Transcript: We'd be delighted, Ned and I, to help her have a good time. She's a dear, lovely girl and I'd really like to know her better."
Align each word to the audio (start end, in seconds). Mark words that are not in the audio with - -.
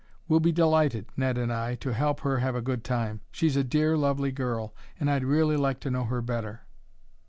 We'd 0.27 0.41
be 0.41 0.51
delighted, 0.51 1.11
Ned 1.15 1.37
and 1.37 1.53
I, 1.53 1.75
to 1.75 1.93
help 1.93 2.21
her 2.21 2.39
have 2.39 2.55
a 2.55 2.61
good 2.63 2.83
time. 2.83 3.21
She's 3.31 3.55
a 3.55 3.63
dear, 3.63 3.95
lovely 3.95 4.31
girl 4.31 4.73
and 4.99 5.11
I'd 5.11 5.23
really 5.23 5.57
like 5.57 5.79
to 5.81 5.91
know 5.91 6.05
her 6.05 6.23
better." 6.23 6.61